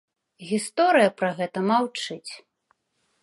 [0.51, 2.31] Гісторыя пра гэта маўчыць.